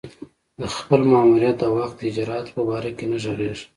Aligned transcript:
د 0.59 0.61
خپل 0.75 1.01
ماموریت 1.11 1.55
د 1.59 1.63
وخت 1.77 1.95
د 1.97 2.01
اجرآتو 2.09 2.51
په 2.55 2.61
باره 2.69 2.91
کې 2.97 3.05
نه 3.11 3.17
ږغېږم. 3.23 3.67